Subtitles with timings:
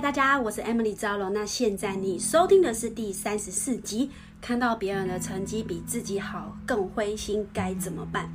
[0.00, 1.30] 大家，我是 Emily 赵龙。
[1.34, 4.10] 那现在你收听的是第三十四集。
[4.40, 8.32] 看到别人的成绩比自己好，更灰心，该怎么办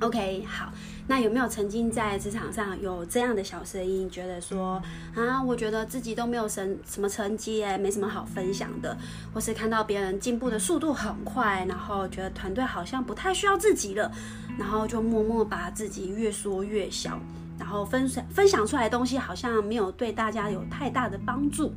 [0.00, 0.72] ？OK，好。
[1.08, 4.80] 那有没有曾经在职场上有这样的小声音，觉得说
[5.16, 8.96] 啊，我觉得自己都没有什什么成绩，哎，没什么好分享的，
[9.34, 14.12] 或是看到别人进步的速度很快，然后觉得团队好像不太需要自己了，
[14.56, 17.20] 然后就默默把自己越缩越小。
[17.58, 21.72] 然后分享分享出来的东西好像没有对大家有太大的帮助。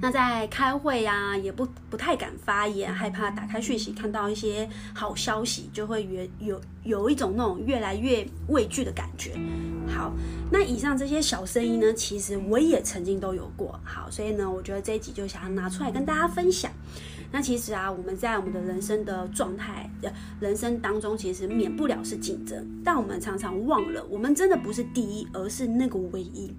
[0.00, 9.32] 那在开会呀、啊，也不不太敢发言，害怕打开讯息看到一些好消息，就会有有有一种那种越来越畏惧的感觉。
[9.86, 10.12] 好，
[10.50, 13.78] 那以上这些小声音呢，其实我也曾经都有过。
[13.84, 16.72] 好，所以呢，我觉得这一集就想要拿出来跟大家分享。
[17.32, 19.90] 那其实啊，我们在我们的人生的状态
[20.40, 26.54] 人生当中，其实免不了是竞争，但我们常常忘了，我们真的不是第一，而是那个唯一。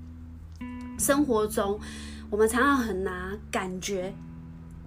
[1.00, 1.80] 生活中，
[2.30, 4.14] 我们常常很拿感觉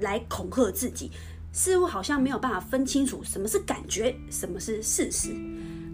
[0.01, 1.11] 来恐吓自己，
[1.53, 5.35] 似乎好像没有办法分清楚什么是感觉，什么是事实。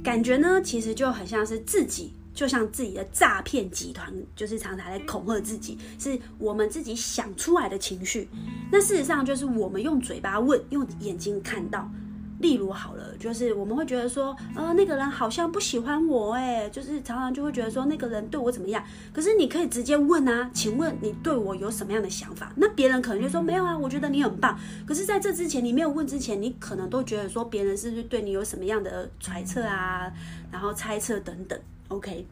[0.03, 2.13] 感觉呢，其实就很像是自己。
[2.37, 8.29] 就像自己的诈骗集团，就是常常来恐吓自己，是我们自己想出来的情绪。
[8.71, 11.91] 那事实上就是我们用嘴巴问，用眼睛看到。
[12.39, 18.85] 例如好了，就是我们会觉得说，呃，那个人好像不喜欢我，哎，就是常常就会觉得说那个人对我怎么样。
[19.11, 22.53] 可是你可以直接问啊，请问你对我有什么样的想法？
[22.55, 24.61] 那别人可能就说没有啊，我觉得你很棒。
[24.85, 30.13] 可是在这之前，你没有问之前，你可能都觉得说别人是不是对你有什么样的揣测啊，
[30.53, 31.59] 然后猜测等等。
[31.89, 32.27] OK，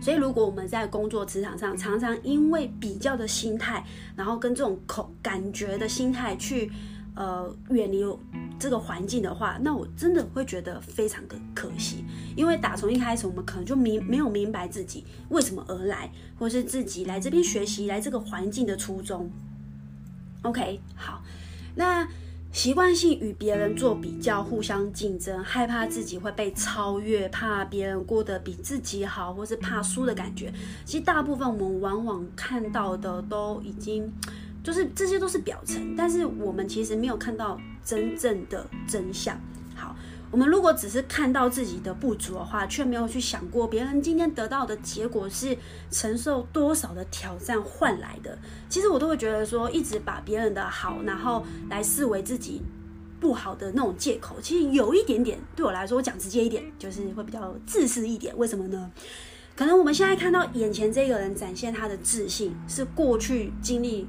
[0.00, 6.70] 所以如果我们在工作职场上常常因为比较的心态，然后跟这种口感觉的心态去
[7.16, 8.04] 呃远离
[8.58, 12.04] 这个环境的话，那我真的会觉得非常的可惜。
[12.36, 19.28] 因为打从一开始，我们可能就明没有明白自己为什么而来，或是自己来这边学习来这个环境的初衷。
[20.42, 21.22] OK，好，
[21.74, 22.06] 那。
[22.50, 30.52] 习惯性与别人做比较，互相竞争，害怕自己会被超越，怕别人过得比自己好，或是怕输的感觉。
[30.84, 34.10] 其实大部分我们往往看到的都已经，
[34.64, 39.38] 就是这些都是表层，但是我们其实没有看到真正的真相。
[40.30, 45.56] 我们如果只是看到自己的不足的话，却没有去想过别人今天得到的结果是
[45.90, 48.38] 承受多少的挑战换来的，
[48.68, 52.60] 其实我都会觉得说，一直把别人的好，然后来视为自己
[53.18, 58.36] 不好的那种借口，其实有一点点对我来说，我讲直接一点，就是会比较自私一点。
[58.36, 58.90] 为什么呢？
[59.56, 64.06] 可能我们现在看到眼前这个人展现他的自信，是过去经历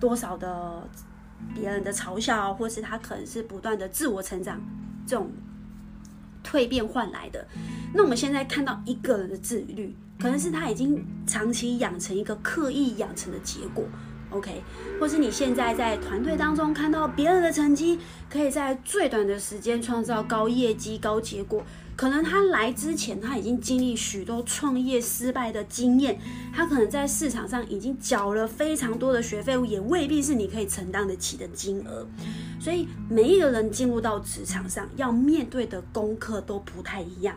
[0.00, 0.82] 多少的
[1.54, 4.60] 别人的嘲笑，或是他可能是不断的自我成长
[5.06, 5.30] 这种。
[6.50, 7.46] 蜕变换来的，
[7.94, 13.84] 那我们现在看到一个人的自律，可能是他已经长期养成一个刻意养成的结果
[14.30, 14.60] ，OK？
[14.98, 21.62] 或是你现在在团队当中看到别人的成绩，可以在最短的时间创造高业绩、高结果。
[21.94, 26.18] 可能他来之前，他已经经历许多创业失败的经验，
[26.50, 32.06] 他可能在市场上已经缴了非常多的学费，也未必是你可以承担得起的金额。
[32.60, 37.34] 所以每一个人进入到职场上，要面对的功课都不太一样。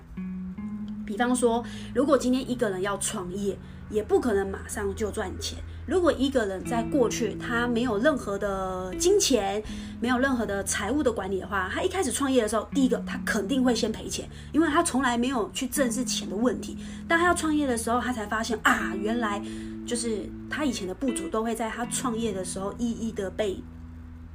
[1.06, 1.64] 比方说，
[1.96, 3.58] 如果今天一个人要创业，
[3.90, 5.58] 也不可能马上就赚钱。
[5.86, 9.62] 如果一个人在过去他没有任何的金钱，
[10.00, 16.78] 没有任何的财务的管理的话，他一开始创业的时候，第一个他肯定会先赔钱，因为他从来没有去正视钱的问题。
[17.08, 19.42] 当他要创业的时候，他才发现啊，原来
[19.86, 23.62] 就是他以前的不足都会在他创业的时候一一的被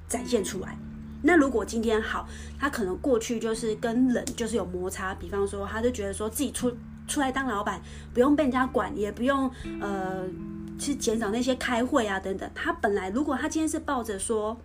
[0.09, 0.77] 展现出来。
[1.23, 6.77] 那如果今天好，他可能过去就是跟人就是有摩擦，比方说他就觉得说自己出
[7.07, 7.81] 出来当老板，
[8.15, 10.27] 不用被人家管，也不用呃。
[10.81, 14.57] 去减少那些开会啊等等，他本来如果他今天是抱着说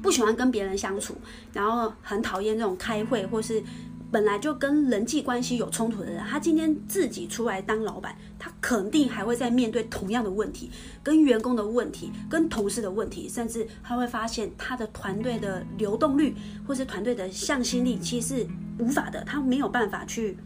[0.00, 1.14] 不喜欢跟别人相处，
[1.52, 3.62] 然后很讨厌这种开会，或是
[4.10, 10.70] 本来就跟人际关系有冲突的人，他今天自己出来当老板，他肯定还会再面对同样的问题，
[11.02, 16.34] 跟员工的问题，跟同事的问题，甚至他会发现他的团队的流动率
[16.66, 18.46] 或是团队的向心力其实是
[18.78, 20.36] 无法的，他没有办法去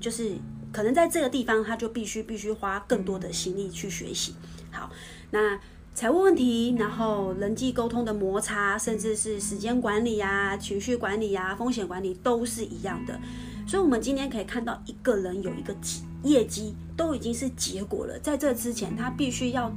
[0.00, 0.32] 就是。
[0.70, 4.34] 可能在这个地方，他就必须必须花更多的心力去学习。
[4.70, 4.90] 好，
[5.30, 5.58] 那
[5.98, 13.18] 财务问题，然后人际沟通的摩擦，甚至是时间管理呀、情绪管理呀、风险管理，都是一样的。
[13.66, 15.74] 所以，我们今天可以看到，一个人有一个
[16.22, 18.16] 业绩，都已经是结果了。
[18.20, 19.74] 在这之前，他必须要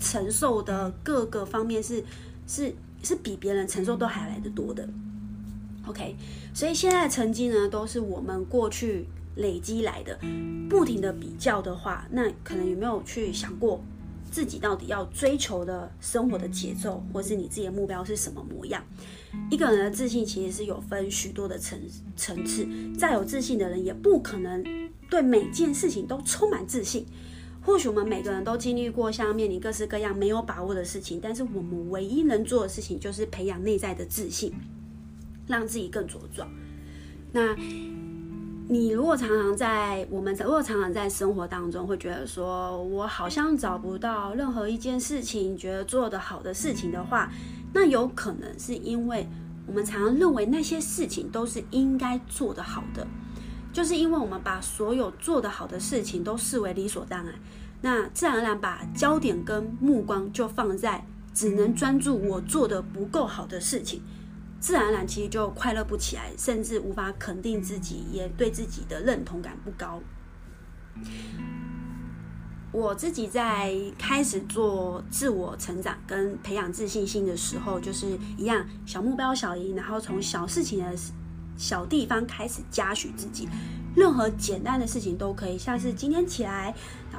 [0.00, 2.02] 承受的各个方面是
[2.48, 2.74] 是
[3.04, 4.88] 是比别人承受都还来得多的。
[5.86, 6.16] OK，
[6.52, 9.06] 所以现在的成绩呢，都是我们过去。
[9.36, 10.16] 累积来的。
[10.70, 13.84] 不停的比较的话，那可能有没有去想过
[14.34, 18.82] 自己到底要追求的生活的节奏，或是你自己的目标是什么模样？
[19.48, 21.78] 一个人的自信其实是有分许多的层
[22.16, 22.66] 层次，
[22.98, 27.06] 再有自信的人也不可能对每件事情都充满自信。
[27.62, 34.52] 或许我们每个人都经历过像面临各式各样没有把握的事情，但是我们唯一能做的事情就是培养内在的自信，
[35.46, 36.50] 让自己更茁壮。
[37.30, 37.56] 那
[38.66, 47.30] 你如果常常在我们如果常常在生活当中会觉得说我好像找不到任何一件事情觉得做得好的事情的话，
[47.74, 49.28] 那有可能是因为
[49.66, 53.06] 我们常常认为那些事情都是应该做得好的。
[53.70, 57.34] 就是因为我们把所有做得好的事情都视为理所当然，
[57.82, 64.00] 那自然而然把焦点跟目光就放在只能专注我做得不够好的事情，
[64.64, 70.00] 自然而然其实就快乐不起来，甚至无法肯定自己，也对自己的认同感不高。
[72.72, 80.96] 我自己在开始做自我成长跟培养自信心的时候，就是一样小目标小赢，然后从小事情的。
[81.56, 83.48] 小地方开始嘉许自己，
[83.94, 86.74] 任何简单的事情都可以，像是今天起来，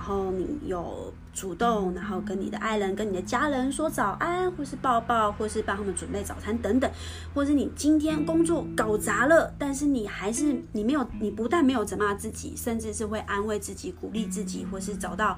[0.05, 6.89] 后你有主动，然后跟你的爱人、跟你的家人说早安，或是抱抱，或是帮他们准备早餐等等，
[7.33, 15.37] 或是你今天工作搞砸了，但是你还是你没有，你不但没有责骂自己，甚至是会安慰自己、鼓励自己，或是找到。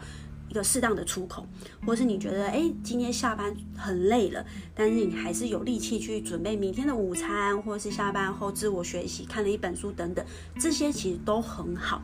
[0.50, 1.46] 一个适当的出口，
[1.86, 10.26] 或是你觉得哎，今天下班很累了，但是你还是有力气去准备明天的午餐，或是下班后自我学习，看了一本书等等，
[10.58, 12.02] 这些其实都很好。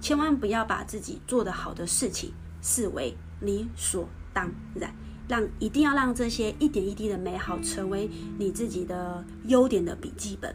[0.00, 4.94] 千万不要把自己做得好的事情视为理所当然，
[5.28, 10.54] 让一定要让这些一点一滴的美好成为你自己的优点的笔记本。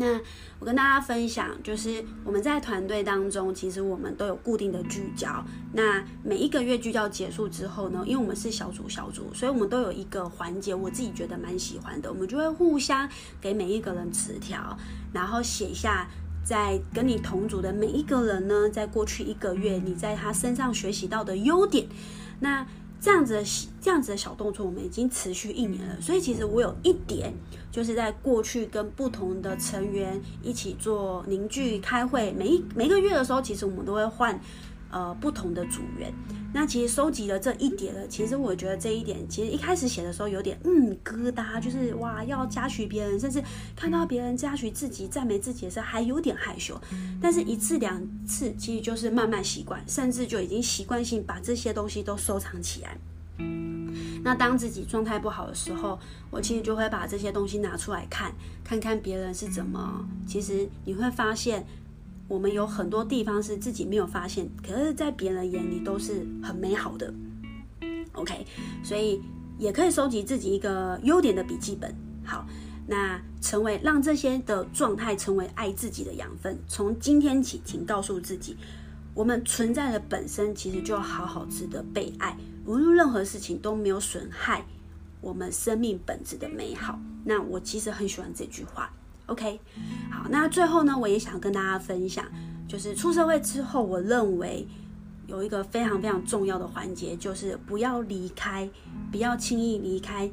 [0.00, 0.20] 那
[0.60, 5.44] 我跟大家分享，就是我们在团队当中，其实我们都有固定的聚焦。
[5.72, 12.12] 那每一个月聚焦结束之后呢，因为我们是小组小组，所以我们都有一个环节，我自己觉得蛮喜欢的。
[12.12, 13.08] 我们就会互相
[13.40, 14.78] 给每一个人词条，
[15.12, 16.08] 然后写下
[16.48, 21.86] 在跟你同组的每一个人呢，在过去一个月你在他身上学习到的优点。
[22.40, 22.66] 那
[22.98, 23.44] 这样子的
[23.82, 26.00] 这样子的小动作，我们已经持续一年了。
[26.00, 27.34] 所以其实我有一点，
[27.70, 34.40] 就是在过去跟不同的成员一起做凝聚开会，每一每个月的时候，其实我们都会换。
[34.90, 36.10] 呃，不同的组员，
[36.52, 38.08] 那其实收集了这一点了。
[38.08, 43.42] 其实我觉得这一点，其实一开始写的时候有点嗯疙瘩，就是哇，要嘉许别人，甚至
[43.76, 46.80] 看到别人嘉许自己、赞美自己的时候，还有点害羞。
[47.20, 52.96] 但是，一次两次，其实就是慢慢习惯，甚至就已经习惯性把这些东西都收藏起来。
[54.22, 55.98] 那当自己状态不好的时候，
[56.30, 58.32] 我其实就会把这些东西拿出来看，
[58.64, 60.08] 看看别人是怎么。
[60.26, 61.66] 其实你会发现。
[62.28, 67.12] 我们有很多地方是自己没有发现，可是，在别人眼里都是很美好的。
[68.12, 68.46] OK，
[68.84, 69.20] 所以
[69.56, 71.92] 也可以收集自己一个优点的笔记本。
[72.24, 72.46] 好，
[72.86, 76.58] 那成为让这些的状态成为爱自己的养分。
[76.68, 78.56] 从今天起，请告诉自己，
[79.14, 82.36] 我们存在的本身其实就好好值得被爱，
[82.66, 84.66] 无论任何事情都没有损害
[85.22, 87.00] 我们生命本质的美好。
[87.24, 88.92] 那我其实很喜欢这句话。
[89.28, 89.60] OK，
[90.10, 92.24] 好，那最后呢，我也想跟大家分享，
[92.66, 94.66] 就是出社会之后，我认为
[95.26, 98.68] 有一个非常非常重要的环节，就是不要离开，
[99.12, 100.30] 不要轻易离开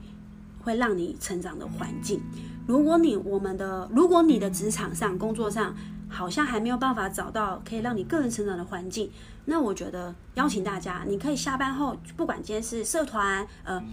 [0.61, 2.21] 会让你成长的环境。
[2.65, 5.75] 如果你我们的，如果你的职场上、工作上，
[6.15, 9.11] 好像还没有办法找到可以让你个人成长的环境，
[9.43, 13.83] 那我觉得邀请大家，你可以下班后，不管今天是社团，呃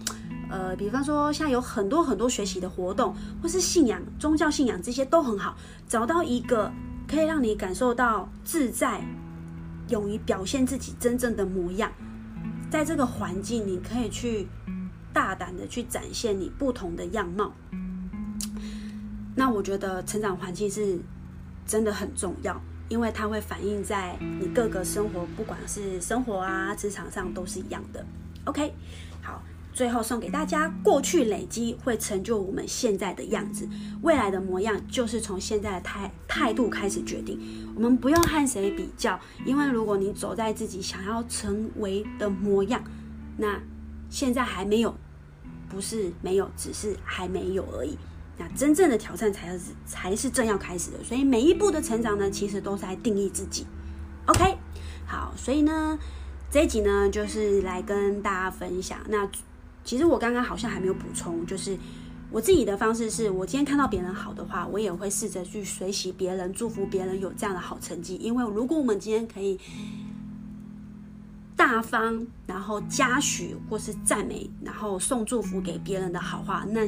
[0.49, 6.71] 呃，比方说像有很多很多学习的活动，或是信仰、宗教信仰这些都很好，找到一个
[7.05, 9.01] 可以让你感受到自在、
[9.89, 11.91] 勇于表现自己真正的模样，
[12.71, 14.47] 在这个环境，你可以去
[15.11, 17.51] 大胆的去展现你不同的样貌。
[19.35, 20.97] 那我觉得成长环境是。
[21.65, 28.05] 真的很重要，因为它会反映在你各个生活，不管是生活啊、职场上都是一样的。
[28.45, 28.73] OK，
[29.21, 29.41] 好，
[29.73, 33.67] 最后送给大家：过去累积会成就我们现在的样子，
[34.01, 37.39] 未来的模样就是从现在的态态度开始决定。
[37.75, 42.83] 我们不用和谁比较，因为如果你走在自己想要成为的模样，
[43.37, 43.59] 那
[44.09, 44.93] 现在还没有，
[45.69, 47.97] 不是没有，只是还没有而已。
[48.37, 53.65] 那真正的挑战才是才是正要开始的，所以每一步的成长呢，其实都是在定义自己。
[54.25, 54.57] OK，
[55.05, 55.99] 好，所以呢，
[56.49, 58.99] 这一集呢，就是来跟大家分享。
[59.09, 59.29] 那
[59.83, 61.77] 其实我刚刚好像还没有补充，就是
[62.31, 68.15] 我自己的方式是，我今天看到别人好的话，我也会试着去随喜别人，祝福别人有这样的好成绩。
[68.15, 69.59] 因为如果我们今天可以
[71.55, 76.87] 大方，然后嘉许或是赞美，然后送祝福给别人的好话，那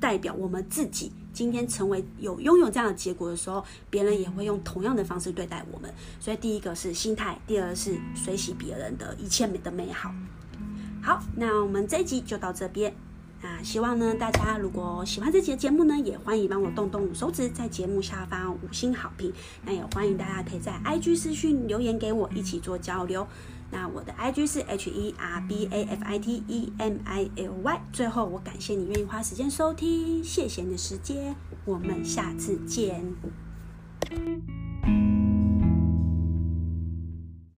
[0.00, 5.92] 代表我们自己今天成为有拥有这样的结果的时候，别人也会用同样的方式对待我们。
[6.18, 10.12] 所以第一个是心态，第二个是随喜别人的一切美的美好。
[11.02, 12.92] 好，那我们这一集就到这边。
[13.42, 19.32] 那希望呢，大家如果喜欢这期的节目呢，也欢迎帮我动动手指，在节目下方五星好评。
[19.64, 23.26] 那也欢迎大家可以在 IG 私讯留言给我，一起做交流。
[23.70, 27.80] 那我的 IG 是 H E R B A F I T E M I L Y。
[27.92, 31.34] 最后，我感谢你愿意花时间收听，谢谢你的时间，
[31.64, 33.04] 我们下次见。